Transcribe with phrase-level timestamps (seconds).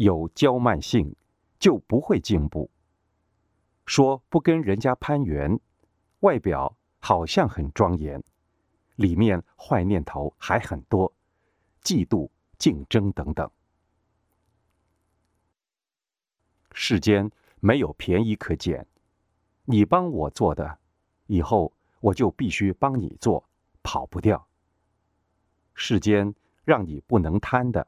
[0.00, 1.14] 有娇慢性，
[1.58, 2.70] 就不会进步。
[3.84, 5.60] 说不跟人家攀援，
[6.20, 8.24] 外表好像很庄严，
[8.96, 11.12] 里面坏念头还很多，
[11.82, 13.50] 嫉妒、竞争等等。
[16.72, 17.30] 世间
[17.60, 18.86] 没有便宜可捡，
[19.66, 20.78] 你帮我做的，
[21.26, 23.46] 以后我就必须帮你做，
[23.82, 24.48] 跑不掉。
[25.74, 27.86] 世间让你不能贪的，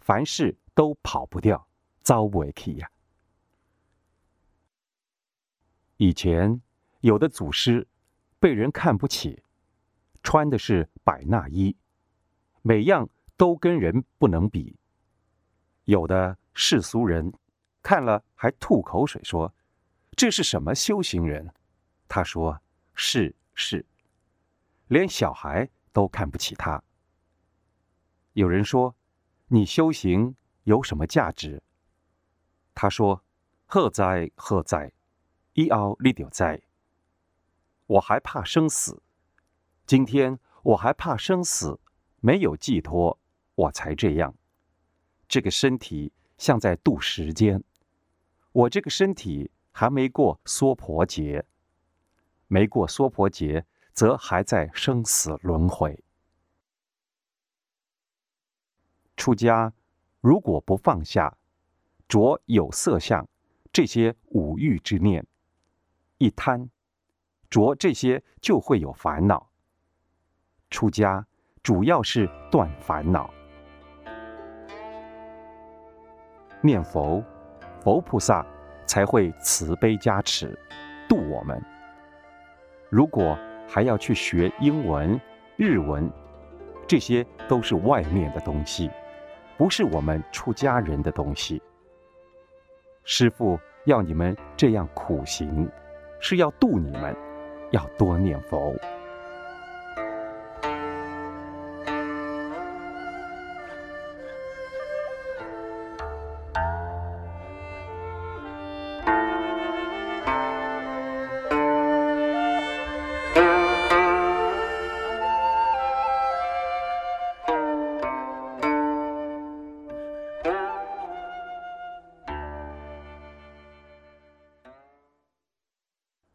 [0.00, 1.66] 凡事都跑不掉，
[2.02, 2.88] 遭不起呀。
[5.96, 6.62] 以前
[7.00, 7.88] 有的祖师
[8.38, 9.42] 被人看不起，
[10.22, 11.76] 穿的是百纳衣，
[12.62, 14.78] 每样都跟人不能比。
[15.82, 17.32] 有的世俗人。
[17.82, 19.52] 看了还吐口水说
[20.14, 21.52] ：“这是什么修行人？”
[22.06, 22.60] 他说
[22.94, 23.84] ：“是是。”
[24.86, 26.80] 连小孩都看不起他。
[28.34, 28.94] 有人说
[29.48, 30.36] ：“你修行
[30.68, 31.62] 有什么价值？”
[32.76, 33.24] 他说
[33.64, 34.92] ：“何哉何哉，
[35.54, 36.60] 一熬立丢哉。”
[37.88, 39.02] 我还怕生死，
[39.86, 41.80] 今天我还怕生死，
[42.20, 43.18] 没有寄托，
[43.54, 44.34] 我才这样。
[45.26, 47.64] 这个身体像在度时间。
[48.52, 51.46] 我这个身体还没过娑婆劫，
[52.46, 56.04] 没过娑婆劫，则还在生死轮回。
[59.16, 59.72] 出家
[60.20, 61.36] 如果不放下
[62.08, 63.28] 着有色相
[63.72, 65.24] 这些五欲之念，
[66.18, 66.68] 一贪
[67.48, 69.50] 着这些就会有烦恼。
[70.70, 71.26] 出家
[71.62, 73.32] 主要是断烦恼，
[76.60, 77.22] 念佛。
[77.80, 78.44] 佛菩萨
[78.86, 80.58] 才会慈悲加持，
[81.08, 81.62] 度我们。
[82.90, 83.38] 如果
[83.68, 85.18] 还要去学英文、
[85.56, 86.10] 日文，
[86.86, 88.90] 这些都是外面的东西，
[89.58, 91.60] 不是我们出家人的东西。
[93.02, 95.68] 师父要你们这样苦行，
[96.20, 97.14] 是要度你们，
[97.72, 98.74] 要多念佛。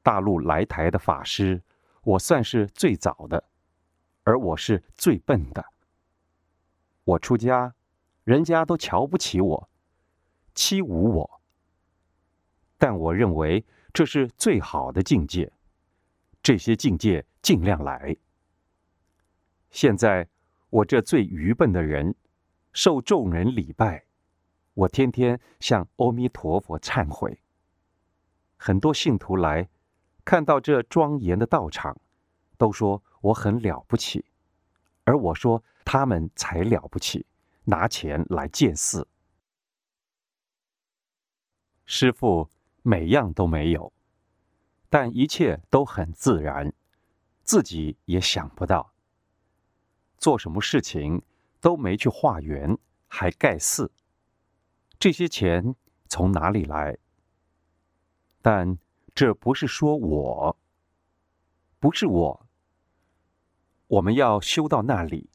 [0.03, 1.64] 大陆来台的法师，
[2.03, 3.41] 我算是最早的，
[4.24, 5.66] 而我是最笨的。
[7.06, 7.74] 我出家，
[8.25, 9.69] 人家都瞧不起我，
[10.53, 11.42] 欺侮我。
[12.78, 15.50] 但我认为这是最好的境界，
[16.44, 18.18] 这些境界尽量来。
[19.72, 20.28] 现在
[20.69, 22.13] 我这最愚笨的人，
[22.74, 24.03] 受众人礼拜，
[24.74, 27.40] 我天天向阿弥陀佛忏悔。
[28.58, 29.69] 很多信徒来。
[30.25, 32.00] 看到这庄严的道场，
[32.57, 34.23] 都说我很了不起，
[35.03, 37.25] 而我说他们才了不起，
[37.66, 39.07] 拿钱来建寺。
[41.85, 42.50] 师傅
[42.81, 43.91] 每样都没有，
[44.89, 46.72] 但一切都很自然，
[47.44, 48.94] 自己也想不到。
[50.17, 51.22] 做什么事情
[51.59, 52.78] 都没去化缘，
[53.09, 53.91] 还盖寺，
[54.97, 55.75] 这些钱
[56.07, 56.97] 从哪里来？
[58.41, 58.78] 但。
[59.16, 60.57] 这不是说我，
[61.79, 62.46] 不是我。
[63.85, 65.29] 我们要修到那里，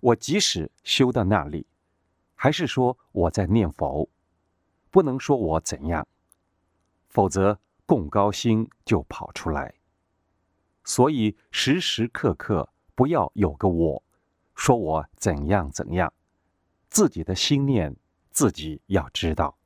[0.00, 1.66] 我即使修到那里，
[2.34, 4.08] 还是说我在念佛，
[4.90, 6.06] 不能说我怎样，
[7.08, 9.72] 否则共高兴就跑出来。
[10.82, 14.02] 所以时时刻刻不要有个我，
[14.56, 16.12] 说我怎样怎样，
[16.88, 17.94] 自己的心念
[18.32, 19.56] 自己要知道，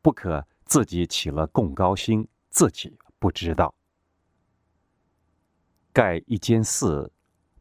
[0.00, 2.28] 不可自己起了共高兴。
[2.52, 3.74] 自己不知道，
[5.90, 7.10] 盖一间寺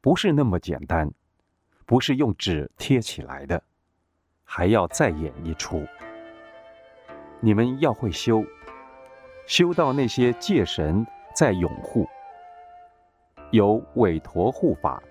[0.02, 1.10] 不是那么简单，
[1.86, 3.64] 不是用纸贴起来的，
[4.44, 5.88] 还要再演一出。
[7.40, 8.44] 你们要会修，
[9.48, 12.06] 修到那些界神在拥护，
[13.52, 15.02] 有韦陀护法，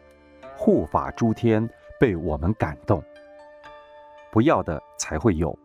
[0.59, 1.67] 护法诸天
[1.99, 3.03] 被我们感动，
[4.31, 5.59] 不要的才会有，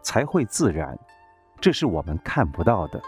[0.00, 0.98] 才会自然，
[1.60, 2.98] 这是我们看不到的。